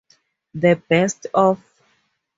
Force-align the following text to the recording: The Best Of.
The 0.55 0.81
Best 0.89 1.27
Of. 1.31 1.61